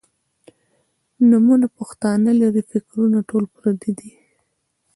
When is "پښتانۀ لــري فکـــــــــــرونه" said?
1.77-3.19